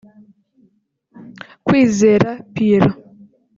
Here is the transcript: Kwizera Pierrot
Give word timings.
Kwizera 1.65 2.31
Pierrot 2.53 2.97